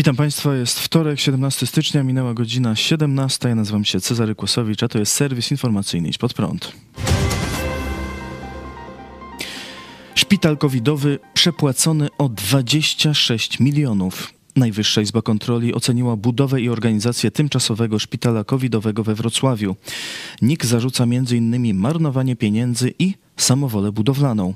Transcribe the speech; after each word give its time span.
Witam 0.00 0.16
Państwa, 0.16 0.56
jest 0.56 0.80
wtorek, 0.80 1.20
17 1.20 1.66
stycznia, 1.66 2.02
minęła 2.02 2.34
godzina 2.34 2.76
17. 2.76 3.48
Ja 3.48 3.54
nazywam 3.54 3.84
się 3.84 4.00
Cezary 4.00 4.34
Kłosowicz, 4.34 4.82
a 4.82 4.88
to 4.88 4.98
jest 4.98 5.12
serwis 5.12 5.50
informacyjny 5.50 6.08
Idź 6.08 6.18
Pod 6.18 6.34
Prąd. 6.34 6.72
Szpital 10.14 10.58
covidowy 10.58 11.18
przepłacony 11.34 12.08
o 12.18 12.28
26 12.28 13.60
milionów. 13.60 14.32
Najwyższa 14.56 15.00
Izba 15.00 15.22
Kontroli 15.22 15.74
oceniła 15.74 16.16
budowę 16.16 16.60
i 16.60 16.68
organizację 16.68 17.30
tymczasowego 17.30 17.98
szpitala 17.98 18.44
covidowego 18.44 19.04
we 19.04 19.14
Wrocławiu. 19.14 19.76
NIK 20.42 20.66
zarzuca 20.66 21.04
m.in. 21.04 21.74
marnowanie 21.74 22.36
pieniędzy 22.36 22.94
i 22.98 23.14
samowolę 23.42 23.92
budowlaną. 23.92 24.54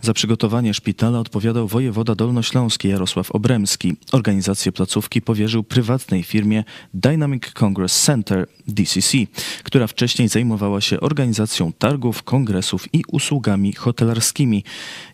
Za 0.00 0.12
przygotowanie 0.12 0.74
szpitala 0.74 1.18
odpowiadał 1.18 1.68
wojewoda 1.68 2.14
dolnośląski 2.14 2.88
Jarosław 2.88 3.30
Obremski. 3.30 3.96
Organizację 4.12 4.72
placówki 4.72 5.22
powierzył 5.22 5.62
prywatnej 5.62 6.22
firmie 6.22 6.64
Dynamic 6.94 7.50
Congress 7.52 8.02
Center 8.02 8.46
DCC, 8.66 9.18
która 9.62 9.86
wcześniej 9.86 10.28
zajmowała 10.28 10.80
się 10.80 11.00
organizacją 11.00 11.72
targów, 11.72 12.22
kongresów 12.22 12.94
i 12.94 13.02
usługami 13.12 13.72
hotelarskimi. 13.72 14.64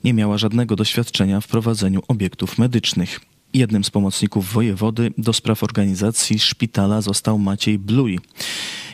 Nie 0.05 0.15
miała 0.15 0.39
żadnego 0.39 0.77
doświadczenia 0.77 1.41
w 1.41 1.47
prowadzeniu 1.47 2.03
obiektów 2.09 2.59
medycznych. 2.59 3.21
Jednym 3.55 3.85
z 3.85 3.91
pomocników 3.91 4.53
wojewody 4.53 5.11
do 5.19 5.33
spraw 5.33 5.63
organizacji 5.63 6.39
szpitala 6.39 7.01
został 7.01 7.39
Maciej 7.39 7.79
Bluj. 7.79 8.19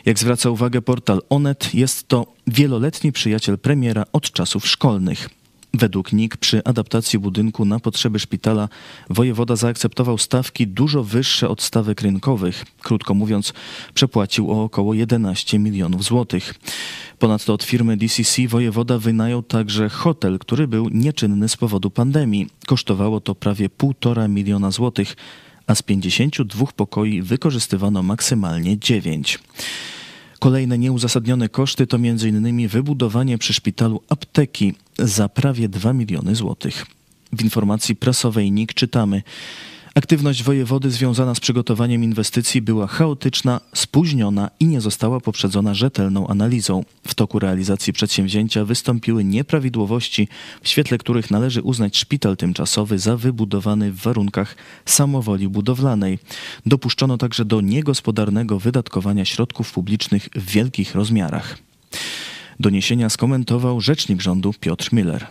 Jak 0.05 0.19
zwraca 0.19 0.49
uwagę 0.49 0.81
portal 0.81 1.21
Onet, 1.29 1.73
jest 1.73 2.07
to 2.07 2.33
wieloletni 2.47 3.11
przyjaciel 3.11 3.57
premiera 3.57 4.05
od 4.13 4.31
czasów 4.31 4.67
szkolnych. 4.67 5.29
Według 5.77 6.13
NIK 6.13 6.37
przy 6.37 6.63
adaptacji 6.63 7.19
budynku 7.19 7.65
na 7.65 7.79
potrzeby 7.79 8.19
szpitala 8.19 8.69
wojewoda 9.09 9.55
zaakceptował 9.55 10.17
stawki 10.17 10.67
dużo 10.67 11.03
wyższe 11.03 11.49
od 11.49 11.61
stawek 11.61 12.01
rynkowych. 12.01 12.65
Krótko 12.81 13.13
mówiąc, 13.13 13.53
przepłacił 13.93 14.51
o 14.51 14.63
około 14.63 14.93
11 14.93 15.59
milionów 15.59 16.03
złotych. 16.03 16.53
Ponadto 17.19 17.53
od 17.53 17.63
firmy 17.63 17.97
DCC 17.97 18.47
wojewoda 18.47 18.97
wynajął 18.97 19.43
także 19.43 19.89
hotel, 19.89 20.39
który 20.39 20.67
był 20.67 20.89
nieczynny 20.89 21.49
z 21.49 21.57
powodu 21.57 21.89
pandemii. 21.89 22.47
Kosztowało 22.67 23.21
to 23.21 23.35
prawie 23.35 23.69
1,5 23.69 24.29
miliona 24.29 24.71
złotych, 24.71 25.15
a 25.67 25.75
z 25.75 25.81
52 25.81 26.65
pokoi 26.75 27.21
wykorzystywano 27.21 28.03
maksymalnie 28.03 28.79
9. 28.79 29.39
Kolejne 30.39 30.77
nieuzasadnione 30.77 31.49
koszty 31.49 31.87
to 31.87 31.97
m.in. 31.97 32.67
wybudowanie 32.67 33.37
przy 33.37 33.53
szpitalu 33.53 34.01
apteki 34.09 34.73
za 34.99 35.29
prawie 35.29 35.69
2 35.69 35.93
miliony 35.93 36.35
złotych. 36.35 36.85
W 37.33 37.43
informacji 37.43 37.95
prasowej 37.95 38.51
NIK 38.51 38.73
czytamy: 38.73 39.23
Aktywność 39.97 40.43
wojewody 40.43 40.91
związana 40.91 41.35
z 41.35 41.39
przygotowaniem 41.39 42.03
inwestycji 42.03 42.61
była 42.61 42.87
chaotyczna, 42.87 43.61
spóźniona 43.73 44.49
i 44.59 44.65
nie 44.65 44.81
została 44.81 45.19
poprzedzona 45.19 45.73
rzetelną 45.73 46.27
analizą. 46.27 46.83
W 47.07 47.15
toku 47.15 47.39
realizacji 47.39 47.93
przedsięwzięcia 47.93 48.65
wystąpiły 48.65 49.23
nieprawidłowości, 49.23 50.27
w 50.61 50.67
świetle 50.67 50.97
których 50.97 51.31
należy 51.31 51.61
uznać 51.61 51.97
szpital 51.97 52.37
tymczasowy 52.37 52.99
za 52.99 53.17
wybudowany 53.17 53.91
w 53.91 54.01
warunkach 54.01 54.55
samowoli 54.85 55.47
budowlanej. 55.47 56.19
Dopuszczono 56.65 57.17
także 57.17 57.45
do 57.45 57.61
niegospodarnego 57.61 58.59
wydatkowania 58.59 59.25
środków 59.25 59.71
publicznych 59.71 60.29
w 60.35 60.51
wielkich 60.51 60.95
rozmiarach. 60.95 61.57
Doniesienia 62.59 63.09
skomentował 63.09 63.81
rzecznik 63.81 64.21
rządu 64.21 64.53
Piotr 64.59 64.93
Miller. 64.93 65.27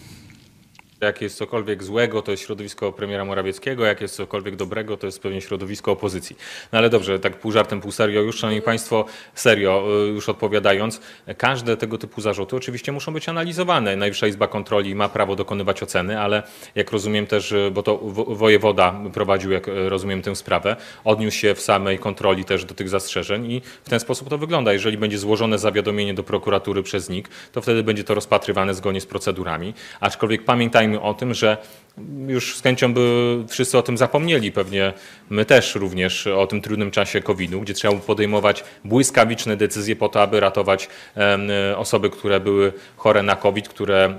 Jak 1.00 1.22
jest 1.22 1.36
cokolwiek 1.36 1.84
złego, 1.84 2.22
to 2.22 2.30
jest 2.30 2.42
środowisko 2.42 2.92
premiera 2.92 3.24
Morawieckiego, 3.24 3.84
jak 3.84 4.00
jest 4.00 4.16
cokolwiek 4.16 4.56
dobrego, 4.56 4.96
to 4.96 5.06
jest 5.06 5.20
pewnie 5.20 5.40
środowisko 5.40 5.92
opozycji. 5.92 6.36
No 6.72 6.78
ale 6.78 6.90
dobrze, 6.90 7.18
tak 7.18 7.40
pół 7.40 7.52
żartem, 7.52 7.80
pół 7.80 7.92
serio. 7.92 8.20
Już, 8.20 8.38
szanowni 8.38 8.62
państwo, 8.62 9.04
serio, 9.34 9.86
y, 10.04 10.08
już 10.08 10.28
odpowiadając, 10.28 11.00
każde 11.38 11.76
tego 11.76 11.98
typu 11.98 12.20
zarzuty 12.20 12.56
oczywiście 12.56 12.92
muszą 12.92 13.12
być 13.12 13.28
analizowane. 13.28 13.96
Najwyższa 13.96 14.26
Izba 14.26 14.46
Kontroli 14.46 14.94
ma 14.94 15.08
prawo 15.08 15.36
dokonywać 15.36 15.82
oceny, 15.82 16.20
ale 16.20 16.42
jak 16.74 16.90
rozumiem 16.90 17.26
też, 17.26 17.52
y, 17.52 17.70
bo 17.74 17.82
to 17.82 17.98
wojewoda 18.26 19.00
prowadził, 19.12 19.50
jak 19.50 19.68
y, 19.68 19.88
rozumiem, 19.88 20.22
tę 20.22 20.36
sprawę, 20.36 20.76
odniósł 21.04 21.36
się 21.36 21.54
w 21.54 21.60
samej 21.60 21.98
kontroli 21.98 22.44
też 22.44 22.64
do 22.64 22.74
tych 22.74 22.88
zastrzeżeń 22.88 23.52
i 23.52 23.62
w 23.84 23.88
ten 23.88 24.00
sposób 24.00 24.28
to 24.28 24.38
wygląda. 24.38 24.72
Jeżeli 24.72 24.98
będzie 24.98 25.18
złożone 25.18 25.58
zawiadomienie 25.58 26.14
do 26.14 26.22
prokuratury 26.22 26.82
przez 26.82 27.08
NIK, 27.10 27.28
to 27.52 27.62
wtedy 27.62 27.82
będzie 27.82 28.04
to 28.04 28.14
rozpatrywane 28.14 28.74
zgodnie 28.74 29.00
z 29.00 29.06
procedurami. 29.06 29.74
Aczkolwiek 30.00 30.44
pamiętajmy, 30.44 30.85
pamiętajmy 30.86 31.00
o 31.00 31.14
tym, 31.14 31.34
że 31.34 31.56
już 32.26 32.56
z 32.56 32.62
chęcią 32.62 32.94
by 32.94 33.44
wszyscy 33.48 33.78
o 33.78 33.82
tym 33.82 33.96
zapomnieli, 33.96 34.52
pewnie 34.52 34.92
my 35.30 35.44
też 35.44 35.74
również 35.74 36.26
o 36.26 36.46
tym 36.46 36.60
trudnym 36.60 36.90
czasie 36.90 37.22
COVID-u, 37.22 37.60
gdzie 37.60 37.74
trzeba 37.74 37.94
podejmować 37.94 38.64
błyskawiczne 38.84 39.56
decyzje 39.56 39.96
po 39.96 40.08
to, 40.08 40.22
aby 40.22 40.40
ratować 40.40 40.88
osoby, 41.76 42.10
które 42.10 42.40
były 42.40 42.72
chore 42.96 43.22
na 43.22 43.36
COVID, 43.36 43.68
które 43.68 44.14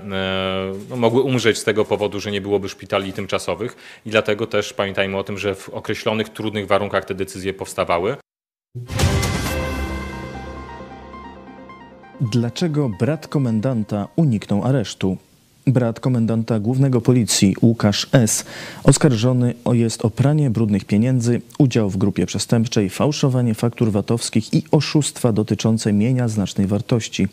no, 0.90 0.96
mogły 0.96 1.22
umrzeć 1.22 1.58
z 1.58 1.64
tego 1.64 1.84
powodu, 1.84 2.20
że 2.20 2.30
nie 2.30 2.40
byłoby 2.40 2.68
szpitali 2.68 3.12
tymczasowych 3.12 3.76
i 4.06 4.10
dlatego 4.10 4.46
też 4.46 4.72
pamiętajmy 4.72 5.18
o 5.18 5.24
tym, 5.24 5.38
że 5.38 5.54
w 5.54 5.68
określonych 5.68 6.28
trudnych 6.28 6.66
warunkach 6.66 7.04
te 7.04 7.14
decyzje 7.14 7.54
powstawały. 7.54 8.16
Dlaczego 12.20 12.90
brat 13.00 13.28
komendanta 13.28 14.08
uniknął 14.16 14.64
aresztu? 14.64 15.16
Brat 15.72 16.00
komendanta 16.00 16.60
głównego 16.60 17.00
policji 17.00 17.56
Łukasz 17.62 18.06
S. 18.12 18.44
oskarżony 18.84 19.54
jest 19.72 20.04
o 20.04 20.10
pranie 20.10 20.50
brudnych 20.50 20.84
pieniędzy, 20.84 21.40
udział 21.58 21.90
w 21.90 21.96
grupie 21.96 22.26
przestępczej, 22.26 22.90
fałszowanie 22.90 23.54
faktur 23.54 23.92
VAT-owskich 23.92 24.54
i 24.54 24.62
oszustwa 24.70 25.32
dotyczące 25.32 25.92
mienia 25.92 26.28
znacznej 26.28 26.66
wartości. 26.66 27.28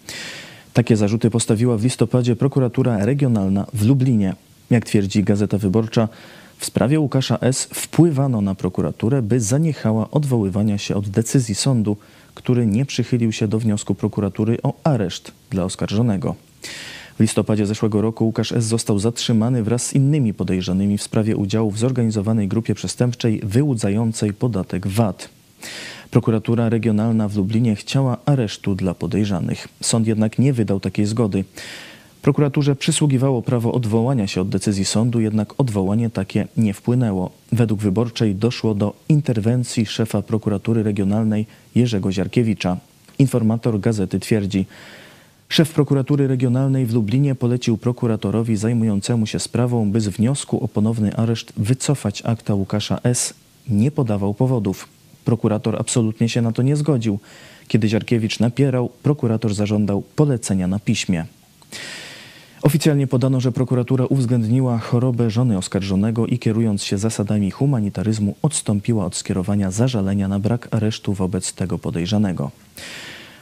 Takie 0.74 0.98
zarzuty 0.98 1.30
postawiła 1.30 1.78
w 1.78 1.84
listopadzie 1.84 2.36
prokuratura 2.36 3.06
regionalna 3.06 3.66
w 3.74 3.86
Lublinie. 3.86 4.36
Jak 4.70 4.86
twierdzi 4.86 5.24
Gazeta 5.24 5.58
Wyborcza, 5.58 6.08
w 6.58 6.66
sprawie 6.66 7.00
Łukasza 7.00 7.38
S. 7.42 7.68
wpływano 7.74 8.42
na 8.42 8.56
prokuraturę, 8.56 9.22
by 9.22 9.40
zaniechała 9.40 10.12
odwoływania 10.12 10.78
się 10.78 10.96
od 10.96 11.10
decyzji 11.10 11.56
sądu, 11.56 11.98
który 12.34 12.66
nie 12.66 12.86
przychylił 12.86 13.32
się 13.32 13.48
do 13.48 13.60
wniosku 13.60 13.96
prokuratury 13.96 14.58
o 14.64 14.74
areszt 14.84 15.32
dla 15.50 15.64
oskarżonego. 15.64 16.36
W 17.16 17.20
listopadzie 17.20 17.66
zeszłego 17.66 18.02
roku 18.02 18.26
Łukasz 18.26 18.52
S. 18.52 18.66
został 18.66 19.00
zatrzymany 19.00 19.64
wraz 19.64 19.86
z 19.86 19.94
innymi 19.94 20.34
podejrzanymi 20.34 20.98
w 20.98 21.04
sprawie 21.04 21.36
udziału 21.36 21.72
w 21.72 21.80
zorganizowanej 21.80 22.48
grupie 22.48 22.76
przestępczej 22.76 23.42
wyłudzającej 23.44 24.34
podatek 24.34 24.88
VAT. 24.88 25.30
Prokuratura 26.12 26.70
Regionalna 26.70 27.28
w 27.28 27.36
Lublinie 27.38 27.76
chciała 27.76 28.18
aresztu 28.26 28.76
dla 28.76 28.94
podejrzanych. 28.94 29.68
Sąd 29.82 30.08
jednak 30.08 30.40
nie 30.40 30.54
wydał 30.54 30.80
takiej 30.80 31.06
zgody. 31.06 31.44
Prokuraturze 32.22 32.76
przysługiwało 32.76 33.42
prawo 33.42 33.72
odwołania 33.72 34.28
się 34.28 34.42
od 34.42 34.50
decyzji 34.50 34.86
sądu, 34.86 35.20
jednak 35.20 35.54
odwołanie 35.58 36.10
takie 36.10 36.48
nie 36.58 36.74
wpłynęło. 36.74 37.32
Według 37.52 37.82
wyborczej 37.82 38.36
doszło 38.36 38.76
do 38.76 38.94
interwencji 39.10 39.86
szefa 39.86 40.22
prokuratury 40.22 40.84
regionalnej 40.84 41.46
Jerzego 41.76 42.12
Ziarkiewicza. 42.12 42.78
Informator 43.20 43.80
gazety 43.80 44.20
twierdzi, 44.20 44.66
Szef 45.50 45.74
prokuratury 45.74 46.28
regionalnej 46.28 46.86
w 46.86 46.94
Lublinie 46.94 47.36
polecił 47.36 47.78
prokuratorowi 47.78 48.56
zajmującemu 48.56 49.26
się 49.26 49.40
sprawą, 49.40 49.92
by 49.92 50.02
z 50.02 50.08
wniosku 50.08 50.64
o 50.64 50.68
ponowny 50.68 51.16
areszt 51.16 51.54
wycofać 51.58 52.22
akta 52.26 52.54
Łukasza 52.54 53.00
S. 53.04 53.34
Nie 53.70 53.92
podawał 53.92 54.34
powodów. 54.34 54.88
Prokurator 55.26 55.76
absolutnie 55.76 56.30
się 56.30 56.42
na 56.42 56.52
to 56.52 56.62
nie 56.62 56.76
zgodził. 56.76 57.20
Kiedy 57.68 57.90
Ziarkiewicz 57.90 58.40
napierał, 58.40 58.90
prokurator 59.04 59.54
zażądał 59.54 60.02
polecenia 60.16 60.68
na 60.68 60.80
piśmie. 60.80 61.26
Oficjalnie 62.62 63.08
podano, 63.08 63.42
że 63.42 63.52
prokuratura 63.52 64.06
uwzględniła 64.06 64.78
chorobę 64.78 65.30
żony 65.30 65.58
oskarżonego 65.58 66.28
i 66.28 66.40
kierując 66.40 66.84
się 66.84 66.98
zasadami 66.98 67.52
humanitaryzmu 67.52 68.36
odstąpiła 68.42 69.06
od 69.06 69.16
skierowania 69.16 69.72
zażalenia 69.72 70.28
na 70.28 70.40
brak 70.40 70.68
aresztu 70.72 71.14
wobec 71.14 71.54
tego 71.54 71.80
podejrzanego. 71.80 72.52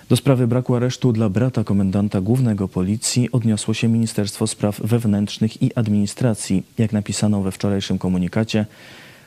Do 0.09 0.15
sprawy 0.15 0.47
braku 0.47 0.75
aresztu 0.75 1.13
dla 1.13 1.29
brata 1.29 1.63
komendanta 1.63 2.21
głównego 2.21 2.67
policji 2.67 3.31
odniosło 3.31 3.73
się 3.73 3.87
Ministerstwo 3.87 4.47
Spraw 4.47 4.79
Wewnętrznych 4.79 5.61
i 5.61 5.75
Administracji. 5.75 6.63
Jak 6.77 6.93
napisano 6.93 7.41
we 7.41 7.51
wczorajszym 7.51 7.97
komunikacie, 7.97 8.65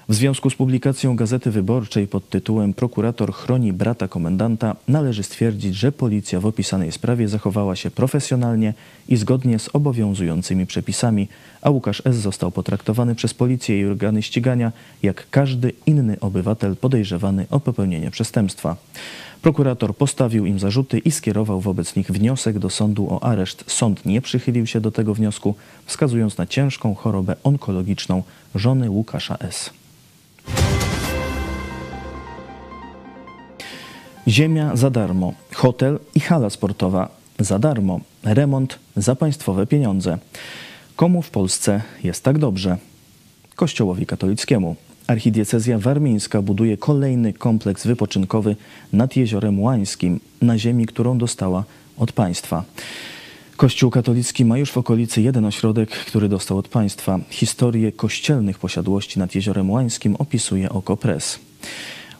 w 0.08 0.14
związku 0.14 0.50
z 0.50 0.54
publikacją 0.54 1.16
Gazety 1.16 1.50
Wyborczej 1.50 2.08
pod 2.08 2.28
tytułem 2.28 2.74
Prokurator 2.74 3.32
chroni 3.32 3.72
brata 3.72 4.08
komendanta 4.08 4.76
należy 4.88 5.22
stwierdzić, 5.22 5.74
że 5.74 5.92
policja 5.92 6.40
w 6.40 6.46
opisanej 6.46 6.92
sprawie 6.92 7.28
zachowała 7.28 7.76
się 7.76 7.90
profesjonalnie 7.90 8.74
i 9.08 9.16
zgodnie 9.16 9.58
z 9.58 9.68
obowiązującymi 9.72 10.66
przepisami, 10.66 11.28
a 11.62 11.70
Łukasz 11.70 12.02
S. 12.04 12.16
został 12.16 12.50
potraktowany 12.50 13.14
przez 13.14 13.34
policję 13.34 13.80
i 13.80 13.84
organy 13.84 14.22
ścigania 14.22 14.72
jak 15.02 15.30
każdy 15.30 15.72
inny 15.86 16.20
obywatel 16.20 16.76
podejrzewany 16.76 17.46
o 17.50 17.60
popełnienie 17.60 18.10
przestępstwa. 18.10 18.76
Prokurator 19.42 19.96
postawił 19.96 20.46
im 20.46 20.58
zarzuty 20.58 20.98
i 20.98 21.10
skierował 21.10 21.60
wobec 21.60 21.96
nich 21.96 22.10
wniosek 22.10 22.58
do 22.58 22.70
sądu 22.70 23.08
o 23.10 23.22
areszt. 23.24 23.64
Sąd 23.66 24.06
nie 24.06 24.20
przychylił 24.20 24.66
się 24.66 24.80
do 24.80 24.90
tego 24.90 25.14
wniosku, 25.14 25.54
wskazując 25.86 26.38
na 26.38 26.46
ciężką 26.46 26.94
chorobę 26.94 27.36
onkologiczną 27.44 28.22
żony 28.54 28.90
Łukasza 28.90 29.36
S. 29.40 29.70
Ziemia 34.28 34.76
za 34.76 34.90
darmo, 34.90 35.34
hotel 35.54 35.98
i 36.14 36.20
hala 36.20 36.50
sportowa 36.50 37.08
za 37.38 37.58
darmo, 37.58 38.00
remont 38.24 38.78
za 38.96 39.14
państwowe 39.14 39.66
pieniądze. 39.66 40.18
Komu 40.96 41.22
w 41.22 41.30
Polsce 41.30 41.82
jest 42.04 42.24
tak 42.24 42.38
dobrze? 42.38 42.76
Kościołowi 43.54 44.06
katolickiemu. 44.06 44.76
Archidiecezja 45.06 45.78
warmińska 45.78 46.42
buduje 46.42 46.76
kolejny 46.76 47.32
kompleks 47.32 47.86
wypoczynkowy 47.86 48.56
nad 48.92 49.16
Jeziorem 49.16 49.60
Łańskim, 49.60 50.20
na 50.42 50.58
ziemi, 50.58 50.86
którą 50.86 51.18
dostała 51.18 51.64
od 51.98 52.12
państwa. 52.12 52.64
Kościół 53.56 53.90
katolicki 53.90 54.44
ma 54.44 54.58
już 54.58 54.70
w 54.70 54.78
okolicy 54.78 55.22
jeden 55.22 55.44
ośrodek, 55.44 55.90
który 55.90 56.28
dostał 56.28 56.58
od 56.58 56.68
państwa. 56.68 57.18
Historię 57.30 57.92
kościelnych 57.92 58.58
posiadłości 58.58 59.18
nad 59.18 59.34
Jeziorem 59.34 59.70
Łańskim 59.70 60.16
opisuje 60.16 60.70
Okopres. 60.70 61.38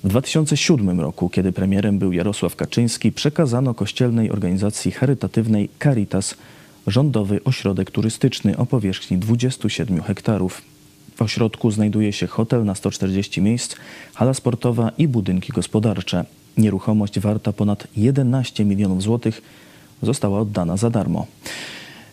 W 0.07 0.09
2007 0.09 1.01
roku, 1.01 1.29
kiedy 1.29 1.53
premierem 1.53 1.99
był 1.99 2.13
Jarosław 2.13 2.57
Kaczyński, 2.57 3.13
przekazano 3.13 3.75
kościelnej 3.75 4.31
organizacji 4.31 4.93
charytatywnej 4.93 5.69
Caritas 5.83 6.35
rządowy 6.87 7.41
ośrodek 7.45 7.91
turystyczny 7.91 8.57
o 8.57 8.67
powierzchni 8.67 9.19
27 9.19 10.03
hektarów. 10.03 10.63
W 11.17 11.23
ośrodku 11.23 11.71
znajduje 11.71 12.13
się 12.13 12.27
hotel 12.27 12.65
na 12.65 12.75
140 12.75 13.43
miejsc, 13.43 13.77
hala 14.15 14.35
sportowa 14.35 14.91
i 14.99 15.09
budynki 15.09 15.53
gospodarcze. 15.53 16.25
Nieruchomość 16.57 17.21
warta 17.21 17.53
ponad 17.53 17.87
11 17.97 18.65
milionów 18.65 19.03
złotych 19.03 19.43
została 20.03 20.41
oddana 20.41 20.77
za 20.77 20.91
darmo. 20.91 21.27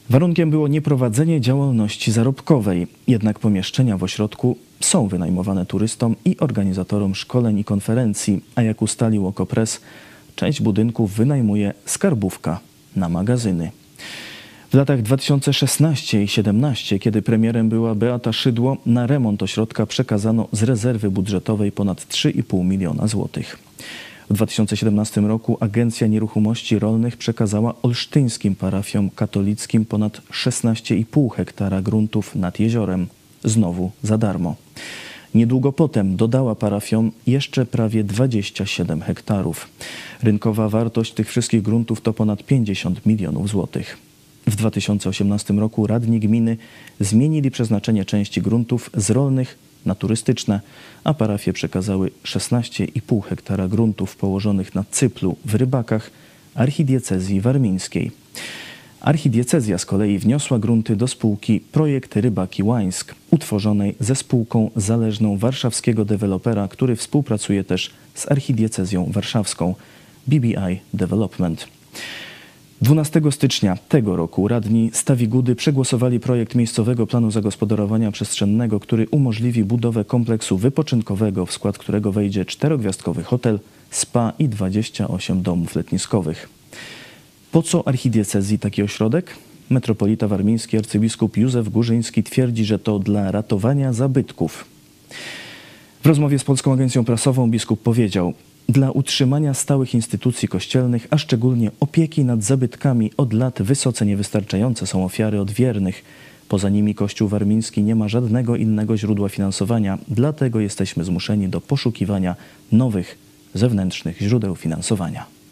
Warunkiem 0.10 0.50
było 0.50 0.68
nieprowadzenie 0.68 1.42
działalności 1.42 2.12
zarobkowej, 2.12 2.88
jednak 3.08 3.40
pomieszczenia 3.40 3.98
w 3.98 4.04
ośrodku 4.04 4.58
są 4.86 5.08
wynajmowane 5.08 5.66
turystom 5.66 6.16
i 6.26 6.38
organizatorom 6.40 7.16
szkoleń 7.16 7.60
i 7.60 7.64
konferencji, 7.64 8.42
a 8.56 8.62
jak 8.62 8.82
ustalił 8.82 9.28
Okopres, 9.28 9.82
część 10.36 10.62
budynków 10.62 11.14
wynajmuje 11.14 11.74
skarbówka 11.86 12.60
na 12.96 13.10
magazyny. 13.10 13.72
W 14.72 14.76
latach 14.76 15.02
2016 15.02 16.18
i 16.18 16.26
2017, 16.26 17.00
kiedy 17.00 17.22
premierem 17.22 17.70
była 17.70 17.96
Beata 17.96 18.34
Szydło, 18.34 18.78
na 18.86 19.08
remont 19.08 19.44
ośrodka 19.44 19.86
przekazano 19.86 20.48
z 20.52 20.64
rezerwy 20.64 21.12
budżetowej 21.12 21.72
ponad 21.72 22.02
3,5 22.08 22.66
miliona 22.66 23.08
złotych. 23.08 23.60
W 24.30 24.34
2017 24.34 25.22
roku 25.22 25.58
Agencja 25.60 26.08
Nieruchomości 26.08 26.80
Rolnych 26.80 27.18
przekazała 27.18 27.74
olsztyńskim 27.82 28.56
parafiom 28.56 29.10
katolickim 29.10 29.86
ponad 29.86 30.22
16,5 30.32 31.36
hektara 31.36 31.82
gruntów 31.82 32.36
nad 32.36 32.60
jeziorem, 32.60 33.08
znowu 33.44 33.92
za 34.04 34.18
darmo. 34.18 34.56
Niedługo 35.36 35.72
potem 35.72 36.16
dodała 36.16 36.56
parafiom 36.56 37.12
jeszcze 37.28 37.66
prawie 37.66 38.04
27 38.04 39.02
hektarów. 39.02 39.70
Rynkowa 40.24 40.70
wartość 40.70 41.14
tych 41.14 41.30
wszystkich 41.30 41.62
gruntów 41.62 42.02
to 42.02 42.14
ponad 42.14 42.44
50 42.44 43.06
milionów 43.06 43.50
złotych. 43.50 43.98
W 44.48 44.56
2018 44.56 45.54
roku 45.54 45.88
radni 45.88 46.20
gminy 46.20 46.58
zmienili 47.00 47.52
przeznaczenie 47.52 48.06
części 48.06 48.42
gruntów 48.42 48.90
z 48.98 49.10
rolnych 49.10 49.58
na 49.86 49.96
turystyczne, 49.96 50.62
a 51.04 51.14
parafie 51.14 51.54
przekazały 51.54 52.12
16,5 52.24 53.22
hektara 53.24 53.68
gruntów 53.68 54.16
położonych 54.16 54.76
na 54.76 54.84
Cyplu 54.92 55.36
w 55.46 55.56
Rybakach 55.56 56.12
archidiecezji 56.56 57.42
warmińskiej. 57.42 58.12
Archidiecezja 59.04 59.78
z 59.78 59.86
kolei 59.86 60.20
wniosła 60.20 60.60
grunty 60.60 60.96
do 60.96 61.08
spółki 61.08 61.60
Projekt 61.60 62.16
Rybaki 62.16 62.64
Łańsk, 62.64 63.16
utworzonej 63.32 63.96
ze 64.00 64.16
spółką 64.16 64.72
zależną 64.76 65.38
warszawskiego 65.38 66.06
dewelopera, 66.06 66.68
który 66.68 66.96
współpracuje 66.96 67.64
też 67.64 67.92
z 68.14 68.32
archidiecezją 68.32 69.12
warszawską 69.12 69.76
BBI 70.28 70.80
Development. 70.94 71.68
12 72.82 73.22
stycznia 73.32 73.78
tego 73.90 74.16
roku 74.16 74.48
radni 74.48 74.90
Stawigudy 74.94 75.56
przegłosowali 75.56 76.20
projekt 76.20 76.56
miejscowego 76.56 77.08
planu 77.08 77.32
zagospodarowania 77.32 78.12
przestrzennego, 78.12 78.80
który 78.80 79.08
umożliwi 79.08 79.64
budowę 79.64 80.06
kompleksu 80.06 80.58
wypoczynkowego, 80.58 81.46
w 81.46 81.52
skład 81.52 81.78
którego 81.78 82.12
wejdzie 82.12 82.46
czterogwiazdkowy 82.46 83.24
hotel, 83.24 83.60
spa 83.92 84.34
i 84.40 84.50
28 84.50 85.42
domów 85.42 85.76
letniskowych. 85.76 86.50
Po 87.54 87.64
co 87.64 87.88
archidiecezji 87.88 88.60
taki 88.60 88.84
ośrodek? 88.84 89.36
Metropolita 89.70 90.28
warmiński 90.28 90.78
arcybiskup 90.78 91.38
Józef 91.38 91.70
Górzyński 91.70 92.24
twierdzi, 92.24 92.66
że 92.66 92.80
to 92.80 93.00
dla 93.00 93.32
ratowania 93.32 93.94
zabytków. 93.94 94.66
W 96.04 96.06
rozmowie 96.08 96.40
z 96.40 96.44
Polską 96.44 96.74
Agencją 96.74 97.06
Prasową 97.06 97.52
biskup 97.52 97.82
powiedział: 97.82 98.34
dla 98.70 98.92
utrzymania 98.92 99.54
stałych 99.54 99.94
instytucji 99.94 100.48
kościelnych, 100.48 101.08
a 101.10 101.18
szczególnie 101.18 101.72
opieki 101.80 102.26
nad 102.26 102.44
zabytkami 102.44 103.12
od 103.18 103.34
lat 103.34 103.62
wysoce 103.62 104.06
niewystarczające 104.06 104.88
są 104.88 105.06
ofiary 105.06 105.42
odwiernych. 105.42 106.04
Poza 106.50 106.70
nimi 106.70 106.96
Kościół 106.96 107.28
Warmiński 107.28 107.84
nie 107.84 107.96
ma 107.96 108.08
żadnego 108.08 108.56
innego 108.56 108.98
źródła 108.98 109.30
finansowania, 109.30 109.98
dlatego 110.08 110.60
jesteśmy 110.60 111.04
zmuszeni 111.04 111.50
do 111.50 111.62
poszukiwania 111.62 112.36
nowych, 112.72 113.18
zewnętrznych 113.54 114.18
źródeł 114.22 114.56
finansowania. 114.56 115.43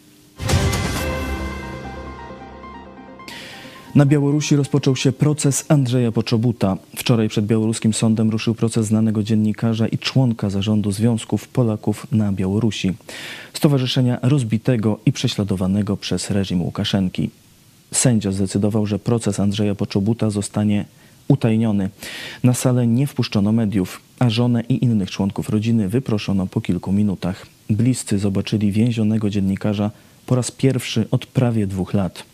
Na 3.94 4.06
Białorusi 4.06 4.56
rozpoczął 4.56 4.96
się 4.96 5.12
proces 5.12 5.64
Andrzeja 5.68 6.12
Poczobuta. 6.12 6.76
Wczoraj 6.96 7.28
przed 7.28 7.46
białoruskim 7.46 7.94
sądem 7.94 8.30
ruszył 8.30 8.54
proces 8.54 8.86
znanego 8.86 9.22
dziennikarza 9.22 9.88
i 9.88 9.98
członka 9.98 10.50
zarządu 10.50 10.92
Związków 10.92 11.48
Polaków 11.48 12.06
na 12.12 12.32
Białorusi. 12.32 12.92
Stowarzyszenia 13.52 14.18
rozbitego 14.22 14.98
i 15.06 15.12
prześladowanego 15.12 15.96
przez 15.96 16.30
reżim 16.30 16.62
Łukaszenki. 16.62 17.30
Sędzia 17.90 18.32
zdecydował, 18.32 18.86
że 18.86 18.98
proces 18.98 19.40
Andrzeja 19.40 19.74
Poczobuta 19.74 20.30
zostanie 20.30 20.84
utajniony. 21.28 21.90
Na 22.44 22.54
salę 22.54 22.86
nie 22.86 23.06
wpuszczono 23.06 23.52
mediów, 23.52 24.00
a 24.18 24.30
żonę 24.30 24.62
i 24.68 24.84
innych 24.84 25.10
członków 25.10 25.48
rodziny 25.48 25.88
wyproszono 25.88 26.46
po 26.46 26.60
kilku 26.60 26.92
minutach. 26.92 27.46
Bliscy 27.70 28.18
zobaczyli 28.18 28.72
więzionego 28.72 29.30
dziennikarza 29.30 29.90
po 30.26 30.34
raz 30.34 30.50
pierwszy 30.50 31.06
od 31.10 31.26
prawie 31.26 31.66
dwóch 31.66 31.94
lat. 31.94 32.24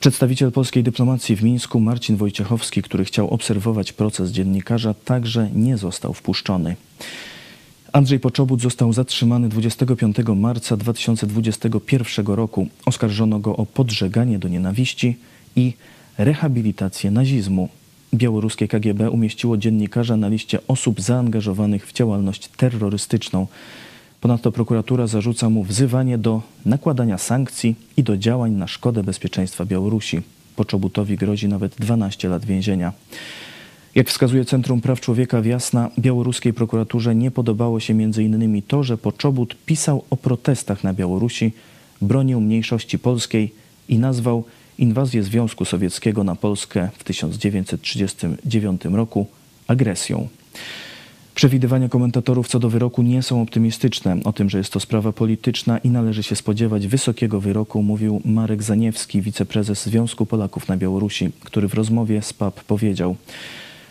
Przedstawiciel 0.00 0.52
polskiej 0.52 0.82
dyplomacji 0.82 1.36
w 1.36 1.42
Mińsku 1.42 1.80
Marcin 1.80 2.16
Wojciechowski, 2.16 2.82
który 2.82 3.04
chciał 3.04 3.30
obserwować 3.30 3.92
proces 3.92 4.30
dziennikarza, 4.30 4.94
także 4.94 5.50
nie 5.54 5.76
został 5.76 6.14
wpuszczony. 6.14 6.76
Andrzej 7.92 8.20
Poczobut 8.20 8.60
został 8.60 8.92
zatrzymany 8.92 9.48
25 9.48 10.16
marca 10.36 10.76
2021 10.76 12.26
roku. 12.26 12.68
Oskarżono 12.86 13.38
go 13.38 13.56
o 13.56 13.66
podżeganie 13.66 14.38
do 14.38 14.48
nienawiści 14.48 15.16
i 15.56 15.72
rehabilitację 16.18 17.10
nazizmu. 17.10 17.68
Białoruskie 18.14 18.68
KGB 18.68 19.10
umieściło 19.10 19.56
dziennikarza 19.56 20.16
na 20.16 20.28
liście 20.28 20.58
osób 20.68 21.00
zaangażowanych 21.00 21.86
w 21.86 21.92
działalność 21.92 22.48
terrorystyczną. 22.48 23.46
Ponadto 24.20 24.52
prokuratura 24.52 25.06
zarzuca 25.06 25.50
mu 25.50 25.64
wzywanie 25.64 26.18
do 26.18 26.42
nakładania 26.66 27.18
sankcji 27.18 27.74
i 27.96 28.02
do 28.02 28.16
działań 28.16 28.52
na 28.52 28.66
szkodę 28.66 29.02
bezpieczeństwa 29.02 29.64
Białorusi. 29.64 30.22
Poczobutowi 30.56 31.16
grozi 31.16 31.48
nawet 31.48 31.74
12 31.74 32.28
lat 32.28 32.44
więzienia. 32.44 32.92
Jak 33.94 34.08
wskazuje 34.08 34.44
Centrum 34.44 34.80
Praw 34.80 35.00
Człowieka 35.00 35.40
w 35.40 35.46
Jasna, 35.46 35.90
białoruskiej 35.98 36.52
prokuraturze 36.52 37.14
nie 37.14 37.30
podobało 37.30 37.80
się 37.80 37.94
m.in. 37.94 38.62
to, 38.62 38.82
że 38.82 38.98
Poczobut 38.98 39.56
pisał 39.66 40.04
o 40.10 40.16
protestach 40.16 40.84
na 40.84 40.94
Białorusi, 40.94 41.52
bronił 42.02 42.40
mniejszości 42.40 42.98
polskiej 42.98 43.54
i 43.88 43.98
nazwał 43.98 44.44
inwazję 44.78 45.22
Związku 45.22 45.64
Sowieckiego 45.64 46.24
na 46.24 46.34
Polskę 46.34 46.88
w 46.98 47.04
1939 47.04 48.84
roku 48.84 49.26
agresją. 49.66 50.28
Przewidywania 51.40 51.88
komentatorów 51.88 52.48
co 52.48 52.58
do 52.58 52.70
wyroku 52.70 53.02
nie 53.02 53.22
są 53.22 53.42
optymistyczne. 53.42 54.16
O 54.24 54.32
tym, 54.32 54.50
że 54.50 54.58
jest 54.58 54.72
to 54.72 54.80
sprawa 54.80 55.12
polityczna 55.12 55.78
i 55.78 55.90
należy 55.90 56.22
się 56.22 56.36
spodziewać 56.36 56.86
wysokiego 56.86 57.40
wyroku, 57.40 57.82
mówił 57.82 58.20
Marek 58.24 58.62
Zaniewski, 58.62 59.22
wiceprezes 59.22 59.82
Związku 59.84 60.26
Polaków 60.26 60.68
na 60.68 60.76
Białorusi, 60.76 61.30
który 61.44 61.68
w 61.68 61.74
rozmowie 61.74 62.22
z 62.22 62.32
PAP 62.32 62.64
powiedział: 62.64 63.16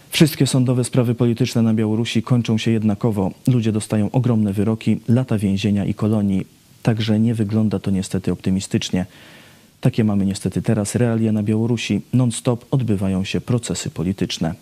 Wszystkie 0.09 0.47
sądowe 0.47 0.83
sprawy 0.83 1.15
polityczne 1.15 1.61
na 1.61 1.73
Białorusi 1.73 2.23
kończą 2.23 2.57
się 2.57 2.71
jednakowo. 2.71 3.31
Ludzie 3.47 3.71
dostają 3.71 4.11
ogromne 4.11 4.53
wyroki, 4.53 4.99
lata 5.07 5.37
więzienia 5.37 5.85
i 5.85 5.93
kolonii. 5.93 6.45
Także 6.83 7.19
nie 7.19 7.33
wygląda 7.33 7.79
to 7.79 7.91
niestety 7.91 8.31
optymistycznie. 8.31 9.05
Takie 9.81 10.03
mamy 10.03 10.25
niestety 10.25 10.61
teraz 10.61 10.95
realia 10.95 11.31
na 11.31 11.43
Białorusi. 11.43 12.01
Non-stop 12.13 12.65
odbywają 12.71 13.23
się 13.23 13.41
procesy 13.41 13.89
polityczne. 13.89 14.55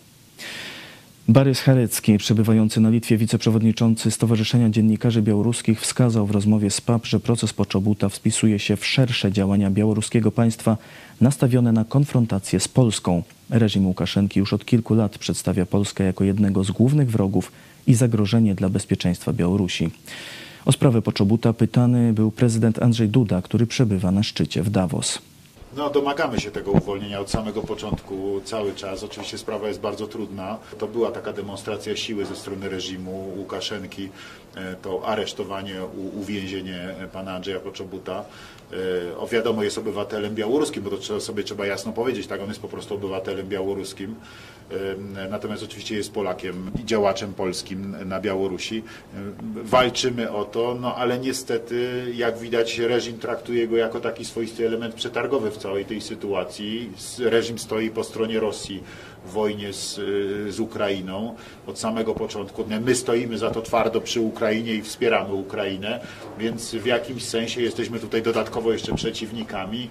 Barys 1.30 1.60
Charecki, 1.60 2.18
przebywający 2.18 2.80
na 2.80 2.90
Litwie 2.90 3.16
wiceprzewodniczący 3.16 4.10
Stowarzyszenia 4.10 4.70
Dziennikarzy 4.70 5.22
Białoruskich, 5.22 5.80
wskazał 5.80 6.26
w 6.26 6.30
rozmowie 6.30 6.70
z 6.70 6.80
PAP, 6.80 7.06
że 7.06 7.20
proces 7.20 7.52
Poczobuta 7.52 8.08
wpisuje 8.08 8.58
się 8.58 8.76
w 8.76 8.86
szersze 8.86 9.32
działania 9.32 9.70
białoruskiego 9.70 10.32
państwa 10.32 10.76
nastawione 11.20 11.72
na 11.72 11.84
konfrontację 11.84 12.60
z 12.60 12.68
Polską. 12.68 13.22
Reżim 13.50 13.86
Łukaszenki 13.86 14.40
już 14.40 14.52
od 14.52 14.64
kilku 14.64 14.94
lat 14.94 15.18
przedstawia 15.18 15.66
Polskę 15.66 16.04
jako 16.04 16.24
jednego 16.24 16.64
z 16.64 16.70
głównych 16.70 17.10
wrogów 17.10 17.52
i 17.86 17.94
zagrożenie 17.94 18.54
dla 18.54 18.68
bezpieczeństwa 18.68 19.32
Białorusi. 19.32 19.90
O 20.64 20.72
sprawę 20.72 21.02
Poczobuta 21.02 21.52
pytany 21.52 22.12
był 22.12 22.30
prezydent 22.30 22.82
Andrzej 22.82 23.08
Duda, 23.08 23.42
który 23.42 23.66
przebywa 23.66 24.10
na 24.10 24.22
szczycie 24.22 24.62
w 24.62 24.70
Davos. 24.70 25.18
No, 25.78 25.90
domagamy 25.90 26.40
się 26.40 26.50
tego 26.50 26.70
uwolnienia 26.70 27.20
od 27.20 27.30
samego 27.30 27.62
początku, 27.62 28.40
cały 28.44 28.74
czas. 28.74 29.02
Oczywiście 29.02 29.38
sprawa 29.38 29.68
jest 29.68 29.80
bardzo 29.80 30.06
trudna. 30.06 30.58
To 30.78 30.86
była 30.86 31.10
taka 31.10 31.32
demonstracja 31.32 31.96
siły 31.96 32.24
ze 32.24 32.36
strony 32.36 32.68
reżimu 32.68 33.32
Łukaszenki, 33.36 34.08
e, 34.56 34.74
to 34.82 35.06
aresztowanie, 35.06 35.74
uwięzienie 36.20 36.94
pana 37.12 37.34
Andrzeja 37.34 37.60
Poczobuta. 37.60 38.24
E, 39.12 39.18
o 39.18 39.26
wiadomo, 39.26 39.62
jest 39.62 39.78
obywatelem 39.78 40.34
białoruskim, 40.34 40.82
bo 40.82 40.90
to 40.90 41.20
sobie 41.20 41.44
trzeba 41.44 41.66
jasno 41.66 41.92
powiedzieć, 41.92 42.26
tak, 42.26 42.40
on 42.40 42.48
jest 42.48 42.60
po 42.60 42.68
prostu 42.68 42.94
obywatelem 42.94 43.48
białoruskim. 43.48 44.14
Natomiast 45.30 45.62
oczywiście 45.62 45.96
jest 45.96 46.12
Polakiem 46.12 46.70
i 46.82 46.84
działaczem 46.84 47.34
polskim 47.34 47.96
na 48.04 48.20
Białorusi. 48.20 48.82
Walczymy 49.54 50.32
o 50.32 50.44
to, 50.44 50.76
no 50.80 50.94
ale 50.94 51.18
niestety, 51.18 52.06
jak 52.14 52.38
widać, 52.38 52.78
reżim 52.78 53.18
traktuje 53.18 53.68
go 53.68 53.76
jako 53.76 54.00
taki 54.00 54.24
swoisty 54.24 54.66
element 54.66 54.94
przetargowy 54.94 55.50
w 55.50 55.56
całej 55.56 55.84
tej 55.84 56.00
sytuacji. 56.00 56.90
Reżim 57.18 57.58
stoi 57.58 57.90
po 57.90 58.04
stronie 58.04 58.40
Rosji 58.40 58.82
wojnie 59.26 59.72
z, 59.72 60.00
z 60.54 60.60
Ukrainą 60.60 61.34
od 61.66 61.78
samego 61.78 62.14
początku. 62.14 62.64
My 62.80 62.94
stoimy 62.94 63.38
za 63.38 63.50
to 63.50 63.62
twardo 63.62 64.00
przy 64.00 64.20
Ukrainie 64.20 64.74
i 64.74 64.82
wspieramy 64.82 65.34
Ukrainę, 65.34 66.00
więc 66.38 66.74
w 66.74 66.86
jakimś 66.86 67.24
sensie 67.24 67.62
jesteśmy 67.62 67.98
tutaj 67.98 68.22
dodatkowo 68.22 68.72
jeszcze 68.72 68.94
przeciwnikami. 68.94 69.90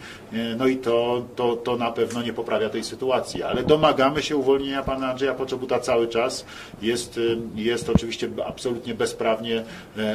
No 0.58 0.68
i 0.68 0.78
to, 0.78 1.26
to, 1.36 1.56
to 1.56 1.76
na 1.76 1.92
pewno 1.92 2.22
nie 2.22 2.34
poprawia 2.34 2.70
tej 2.70 2.84
sytuacji, 2.84 3.44
ale 3.44 3.64
domagamy 3.64 4.22
się 4.22 4.36
uwolnienia 4.36 4.84
pana 4.84 5.12
Andrzeja 5.12 5.34
Poczobuta 5.34 5.80
cały 5.80 6.08
czas. 6.08 6.46
Jest, 6.82 7.20
jest 7.56 7.90
oczywiście 7.90 8.30
absolutnie 8.46 8.94
bezprawnie 8.94 9.64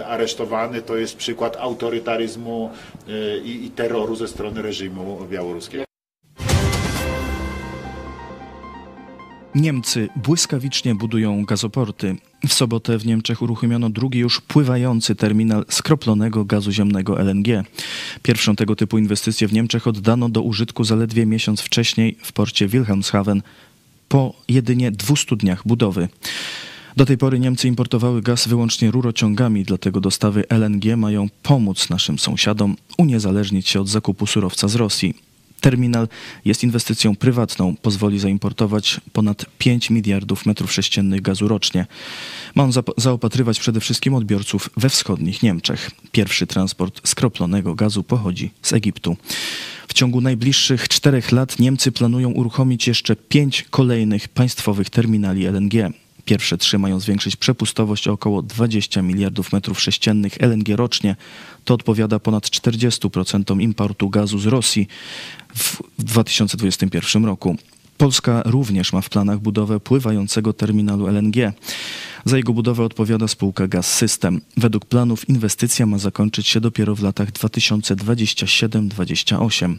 aresztowany. 0.07 0.83
To 0.83 0.97
jest 0.97 1.17
przykład 1.17 1.57
autorytaryzmu 1.57 2.71
i, 3.45 3.65
i 3.65 3.71
terroru 3.71 4.17
ze 4.17 4.29
strony 4.29 4.63
reżimu 4.63 5.27
białoruskiego. 5.31 5.92
Niemcy 9.55 10.09
błyskawicznie 10.17 10.95
budują 10.95 11.45
gazoporty. 11.45 12.17
W 12.49 12.53
sobotę 12.53 12.99
w 12.99 13.07
Niemczech 13.07 13.43
uruchomiono 13.43 13.91
drugi 13.91 14.19
już 14.19 14.41
pływający 14.41 15.15
terminal 15.15 15.65
skroplonego 15.69 16.45
gazu 16.45 16.73
ziemnego 16.73 17.21
LNG. 17.21 17.47
Pierwszą 18.23 18.57
tego 18.57 18.77
typu 18.77 18.99
inwestycję 18.99 19.49
w 19.49 19.53
Niemczech 19.53 19.87
oddano 19.87 20.29
do 20.29 20.43
użytku 20.43 20.85
zaledwie 20.85 21.27
miesiąc 21.27 21.61
wcześniej 21.61 22.17
w 22.23 22.33
porcie 22.33 22.69
Wilhelmshaven 22.69 23.43
po 24.09 24.35
jedynie 24.49 24.91
200 24.91 25.37
dniach 25.37 25.63
budowy. 25.67 26.09
Do 26.97 27.07
tej 27.07 27.19
pory 27.19 27.41
Niemcy 27.41 27.69
importowały 27.69 28.23
gaz 28.23 28.49
wyłącznie 28.49 28.91
rurociągami, 28.91 29.65
dlatego 29.65 30.01
dostawy 30.01 30.45
LNG 30.49 30.97
mają 30.97 31.29
pomóc 31.43 31.91
naszym 31.91 32.19
sąsiadom 32.19 32.77
uniezależnić 32.99 33.69
się 33.69 33.81
od 33.81 33.89
zakupu 33.89 34.27
surowca 34.27 34.69
z 34.69 34.75
Rosji. 34.75 35.32
Terminal 35.63 36.09
jest 36.45 36.65
inwestycją 36.65 37.17
prywatną, 37.17 37.77
pozwoli 37.83 38.19
zaimportować 38.19 39.01
ponad 39.13 39.47
5 39.59 39.91
miliardów 39.91 40.47
metrów 40.47 40.73
sześciennych 40.73 41.23
gazu 41.23 41.49
rocznie. 41.49 41.87
Ma 42.55 42.63
on 42.63 42.73
zaopatrywać 42.97 43.61
przede 43.61 43.81
wszystkim 43.81 44.15
odbiorców 44.15 44.71
we 44.77 44.89
wschodnich 44.89 45.43
Niemczech. 45.43 45.91
Pierwszy 46.13 46.47
transport 46.47 47.09
skroplonego 47.09 47.75
gazu 47.75 48.03
pochodzi 48.03 48.51
z 48.63 48.73
Egiptu. 48.73 49.17
W 49.89 49.95
ciągu 49.95 50.21
najbliższych 50.21 50.89
czterech 50.89 51.33
lat 51.33 51.59
Niemcy 51.59 51.93
planują 51.93 52.31
uruchomić 52.31 52.89
jeszcze 52.89 53.17
pięć 53.17 53.63
kolejnych 53.71 54.29
państwowych 54.29 54.91
terminali 54.91 55.47
LNG. 55.47 55.93
Pierwsze 56.25 56.59
trzy 56.59 56.79
mają 56.79 57.01
zwiększyć 57.01 57.37
przepustowość 57.37 58.09
o 58.09 58.13
około 58.13 58.43
20 58.43 59.03
miliardów 59.03 59.53
metrów 59.53 59.81
sześciennych 59.81 60.41
LNG 60.41 60.77
rocznie. 60.77 61.17
To 61.65 61.75
odpowiada 61.75 62.19
ponad 62.19 62.45
40% 62.45 63.61
importu 63.61 64.11
gazu 64.11 64.39
z 64.39 64.47
Rosji 64.47 64.89
w 65.55 65.83
2021 65.99 67.25
roku. 67.25 67.57
Polska 67.99 68.43
również 68.45 68.93
ma 68.93 69.01
w 69.01 69.09
planach 69.09 69.39
budowę 69.39 69.81
pływającego 69.81 70.53
terminalu 70.53 71.07
LNG. 71.07 71.53
Za 72.25 72.37
jego 72.37 72.53
budowę 72.53 72.85
odpowiada 72.85 73.29
spółka 73.29 73.69
Gaz 73.69 73.93
System. 73.93 74.41
Według 74.57 74.85
planów 74.85 75.29
inwestycja 75.29 75.87
ma 75.87 75.99
zakończyć 75.99 76.49
się 76.49 76.61
dopiero 76.61 76.95
w 76.95 77.03
latach 77.03 77.33
2027-2028. 77.33 79.77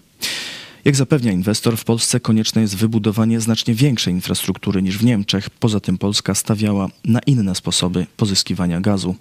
Jak 0.86 0.96
zapewnia 0.96 1.32
inwestor, 1.32 1.78
w 1.78 1.84
Polsce 1.84 2.20
konieczne 2.20 2.62
jest 2.62 2.76
wybudowanie 2.76 3.42
znacznie 3.42 3.74
większej 3.74 4.14
infrastruktury 4.14 4.82
niż 4.82 4.98
w 4.98 5.04
Niemczech. 5.04 5.50
Poza 5.50 5.80
tym 5.80 5.98
Polska 5.98 6.36
stawiała 6.36 6.90
na 7.06 7.20
inne 7.20 7.56
sposoby 7.56 8.08
pozyskiwania 8.18 8.82
gazu. 8.82 9.16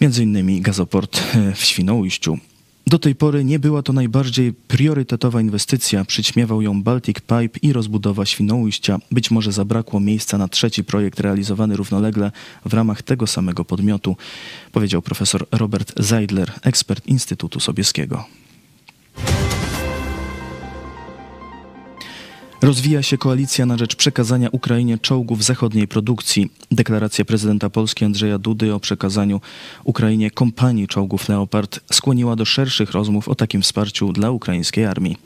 Między 0.00 0.22
innymi 0.22 0.60
gazoport 0.60 1.22
e, 1.34 1.54
w 1.54 1.60
Świnoujściu. 1.64 2.38
Do 2.86 2.98
tej 2.98 3.14
pory 3.14 3.44
nie 3.44 3.58
była 3.58 3.82
to 3.82 3.92
najbardziej 3.92 4.52
priorytetowa 4.52 5.40
inwestycja. 5.40 6.04
Przyćmiewał 6.04 6.62
ją 6.62 6.82
Baltic 6.82 7.16
Pipe 7.20 7.58
i 7.62 7.72
rozbudowa 7.72 8.26
Świnoujścia. 8.26 8.98
Być 9.10 9.30
może 9.30 9.52
zabrakło 9.52 10.00
miejsca 10.00 10.38
na 10.38 10.48
trzeci 10.48 10.84
projekt 10.84 11.20
realizowany 11.20 11.76
równolegle 11.76 12.32
w 12.64 12.74
ramach 12.74 13.02
tego 13.02 13.26
samego 13.26 13.64
podmiotu, 13.64 14.16
powiedział 14.72 15.02
profesor 15.02 15.46
Robert 15.52 15.92
Zeidler, 15.96 16.52
ekspert 16.62 17.06
Instytutu 17.06 17.60
Sobieskiego. 17.60 18.24
Rozwija 22.62 23.02
się 23.02 23.18
koalicja 23.18 23.66
na 23.66 23.78
rzecz 23.78 23.96
przekazania 23.96 24.48
Ukrainie 24.52 24.98
czołgów 24.98 25.44
zachodniej 25.44 25.88
produkcji. 25.88 26.50
Deklaracja 26.70 27.24
prezydenta 27.24 27.70
Polski 27.70 28.04
Andrzeja 28.04 28.38
Dudy 28.38 28.74
o 28.74 28.80
przekazaniu 28.80 29.40
Ukrainie 29.84 30.30
kompanii 30.30 30.88
czołgów 30.88 31.28
Leopard 31.28 31.80
skłoniła 31.92 32.36
do 32.36 32.44
szerszych 32.44 32.90
rozmów 32.90 33.28
o 33.28 33.34
takim 33.34 33.62
wsparciu 33.62 34.12
dla 34.12 34.30
ukraińskiej 34.30 34.84
armii. 34.84 35.16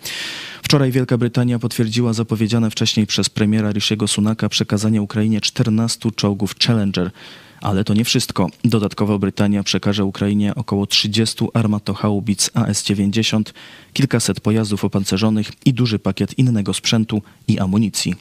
Wczoraj 0.62 0.92
Wielka 0.92 1.18
Brytania 1.18 1.58
potwierdziła 1.58 2.12
zapowiedziane 2.12 2.70
wcześniej 2.70 3.06
przez 3.06 3.28
premiera 3.28 3.72
Rishiego 3.72 4.08
Sunaka 4.08 4.48
przekazanie 4.48 5.02
Ukrainie 5.02 5.40
14 5.40 6.10
czołgów 6.16 6.54
Challenger. 6.66 7.10
Ale 7.60 7.84
to 7.84 7.94
nie 7.94 8.04
wszystko. 8.04 8.50
Dodatkowo 8.64 9.18
Brytania 9.18 9.62
przekaże 9.62 10.04
Ukrainie 10.04 10.54
około 10.54 10.86
30 10.86 11.44
armatochaubic 11.54 12.50
AS-90, 12.54 13.42
kilkaset 13.92 14.40
pojazdów 14.40 14.84
opancerzonych 14.84 15.52
i 15.64 15.74
duży 15.74 15.98
pakiet 15.98 16.38
innego 16.38 16.74
sprzętu 16.74 17.22
i 17.48 17.58
amunicji. 17.58 18.14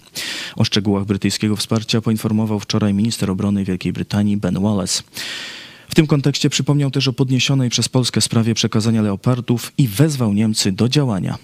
O 0.56 0.64
szczegółach 0.64 1.06
brytyjskiego 1.06 1.56
wsparcia 1.56 2.02
poinformował 2.02 2.60
wczoraj 2.60 2.94
minister 2.94 3.32
obrony 3.32 3.66
Wielkiej 3.66 3.94
Brytanii 3.94 4.38
Ben 4.38 4.62
Wallace. 4.62 5.04
W 5.90 5.96
tym 5.96 6.08
kontekście 6.08 6.50
przypomniał 6.50 6.92
też 6.92 7.08
o 7.08 7.14
podniesionej 7.14 7.70
przez 7.70 7.90
Polskę 7.90 8.22
sprawie 8.22 8.54
przekazania 8.54 9.02
leopardów 9.02 9.72
i 9.78 9.88
wezwał 9.88 10.34
Niemcy 10.34 10.72
do 10.72 10.90
działania. 10.90 11.38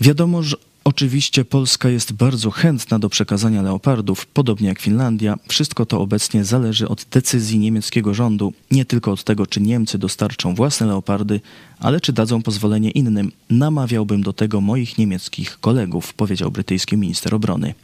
Wiadomo, 0.00 0.42
że 0.42 0.56
Oczywiście 0.84 1.44
Polska 1.44 1.88
jest 1.88 2.12
bardzo 2.12 2.50
chętna 2.50 2.98
do 2.98 3.08
przekazania 3.08 3.62
leopardów, 3.62 4.26
podobnie 4.26 4.68
jak 4.68 4.80
Finlandia. 4.80 5.38
Wszystko 5.48 5.86
to 5.86 6.00
obecnie 6.00 6.44
zależy 6.44 6.88
od 6.88 7.06
decyzji 7.10 7.58
niemieckiego 7.58 8.14
rządu, 8.14 8.52
nie 8.70 8.84
tylko 8.84 9.12
od 9.12 9.24
tego, 9.24 9.46
czy 9.46 9.60
Niemcy 9.60 9.98
dostarczą 9.98 10.54
własne 10.54 10.86
leopardy, 10.86 11.40
ale 11.78 12.00
czy 12.00 12.12
dadzą 12.12 12.42
pozwolenie 12.42 12.90
innym. 12.90 13.32
Namawiałbym 13.50 14.22
do 14.22 14.32
tego 14.32 14.60
moich 14.60 14.98
niemieckich 14.98 15.60
kolegów, 15.60 16.14
powiedział 16.14 16.50
brytyjski 16.50 16.96
minister 16.96 17.34
obrony. 17.34 17.74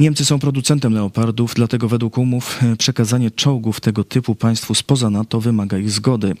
Niemcy 0.00 0.24
są 0.24 0.38
producentem 0.38 0.92
leopardów, 0.92 1.54
dlatego 1.54 1.88
według 1.88 2.18
umów 2.18 2.60
e, 2.62 2.76
przekazanie 2.76 3.30
czołgów 3.30 3.80
tego 3.80 4.04
typu 4.04 4.34
państwu 4.34 4.74
spoza 4.74 5.10
NATO 5.10 5.40
wymaga 5.40 5.78
ich 5.78 5.90
zgody. 5.90 6.34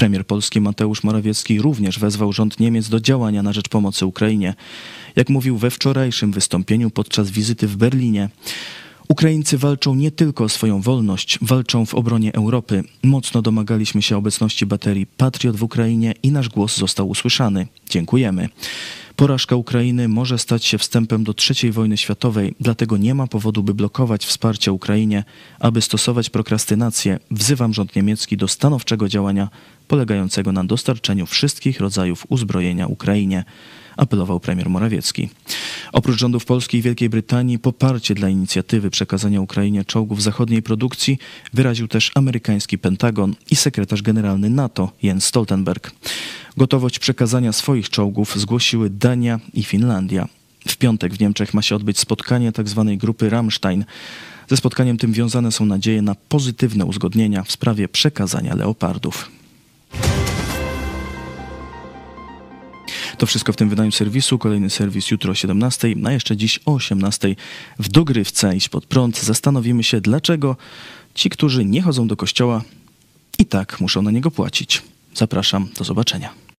Premier 0.00 0.26
Polski 0.26 0.60
Mateusz 0.60 1.04
Morawiecki 1.04 1.58
również 1.58 1.98
wezwał 1.98 2.32
rząd 2.32 2.60
Niemiec 2.60 2.88
do 2.88 3.00
działania 3.00 3.42
na 3.42 3.52
rzecz 3.52 3.68
pomocy 3.68 4.06
Ukrainie. 4.06 4.54
Jak 5.16 5.28
mówił 5.28 5.58
we 5.58 5.70
wczorajszym 5.70 6.32
wystąpieniu 6.32 6.90
podczas 6.90 7.30
wizyty 7.30 7.66
w 7.68 7.76
Berlinie, 7.76 8.28
Ukraińcy 9.08 9.58
walczą 9.58 9.94
nie 9.94 10.10
tylko 10.10 10.44
o 10.44 10.48
swoją 10.48 10.80
wolność, 10.80 11.38
walczą 11.42 11.86
w 11.86 11.94
obronie 11.94 12.32
Europy. 12.32 12.84
Mocno 13.02 13.42
domagaliśmy 13.42 14.02
się 14.02 14.16
obecności 14.16 14.66
baterii 14.66 15.06
Patriot 15.06 15.56
w 15.56 15.62
Ukrainie 15.62 16.14
i 16.22 16.32
nasz 16.32 16.48
głos 16.48 16.76
został 16.76 17.08
usłyszany. 17.08 17.66
Dziękujemy. 17.90 18.48
Porażka 19.16 19.56
Ukrainy 19.56 20.08
może 20.08 20.38
stać 20.38 20.64
się 20.64 20.78
wstępem 20.78 21.24
do 21.24 21.34
III 21.50 21.72
wojny 21.72 21.96
światowej, 21.96 22.54
dlatego 22.60 22.96
nie 22.96 23.14
ma 23.14 23.26
powodu, 23.26 23.62
by 23.62 23.74
blokować 23.74 24.26
wsparcie 24.26 24.72
Ukrainie, 24.72 25.24
aby 25.58 25.80
stosować 25.80 26.30
prokrastynację. 26.30 27.18
Wzywam 27.30 27.74
rząd 27.74 27.96
niemiecki 27.96 28.36
do 28.36 28.48
stanowczego 28.48 29.08
działania 29.08 29.48
polegającego 29.90 30.52
na 30.52 30.64
dostarczeniu 30.64 31.26
wszystkich 31.26 31.80
rodzajów 31.80 32.26
uzbrojenia 32.28 32.86
Ukrainie, 32.86 33.44
apelował 33.96 34.40
premier 34.40 34.70
Morawiecki. 34.70 35.28
Oprócz 35.92 36.18
rządów 36.18 36.44
Polski 36.44 36.78
i 36.78 36.82
Wielkiej 36.82 37.08
Brytanii 37.08 37.58
poparcie 37.58 38.14
dla 38.14 38.28
inicjatywy 38.28 38.90
przekazania 38.90 39.40
Ukrainie 39.40 39.84
czołgów 39.84 40.22
zachodniej 40.22 40.62
produkcji 40.62 41.18
wyraził 41.52 41.88
też 41.88 42.10
amerykański 42.14 42.78
Pentagon 42.78 43.34
i 43.50 43.56
sekretarz 43.56 44.02
generalny 44.02 44.50
NATO 44.50 44.92
Jens 45.02 45.24
Stoltenberg. 45.24 45.90
Gotowość 46.56 46.98
przekazania 46.98 47.52
swoich 47.52 47.88
czołgów 47.88 48.36
zgłosiły 48.36 48.90
Dania 48.90 49.40
i 49.54 49.62
Finlandia. 49.62 50.28
W 50.68 50.76
piątek 50.76 51.14
w 51.14 51.20
Niemczech 51.20 51.54
ma 51.54 51.62
się 51.62 51.76
odbyć 51.76 51.98
spotkanie 51.98 52.52
tzw. 52.52 52.84
Tak 52.88 52.98
grupy 52.98 53.30
Rammstein. 53.30 53.84
Ze 54.48 54.56
spotkaniem 54.56 54.96
tym 54.96 55.12
wiązane 55.12 55.52
są 55.52 55.66
nadzieje 55.66 56.02
na 56.02 56.14
pozytywne 56.14 56.84
uzgodnienia 56.84 57.42
w 57.42 57.52
sprawie 57.52 57.88
przekazania 57.88 58.54
leopardów. 58.54 59.39
To 63.18 63.26
wszystko 63.26 63.52
w 63.52 63.56
tym 63.56 63.68
wydaniu 63.68 63.92
serwisu. 63.92 64.38
Kolejny 64.38 64.70
serwis 64.70 65.10
jutro 65.10 65.32
o 65.32 65.34
17, 65.34 65.94
a 66.04 66.12
jeszcze 66.12 66.36
dziś 66.36 66.60
o 66.66 66.74
18 66.74 67.36
w 67.78 67.88
dogrywce 67.88 68.56
iść 68.56 68.68
pod 68.68 68.86
prąd. 68.86 69.22
Zastanowimy 69.22 69.84
się, 69.84 70.00
dlaczego 70.00 70.56
ci, 71.14 71.30
którzy 71.30 71.64
nie 71.64 71.82
chodzą 71.82 72.06
do 72.06 72.16
kościoła, 72.16 72.62
i 73.38 73.46
tak 73.46 73.80
muszą 73.80 74.02
na 74.02 74.10
niego 74.10 74.30
płacić. 74.30 74.82
Zapraszam, 75.14 75.68
do 75.78 75.84
zobaczenia. 75.84 76.49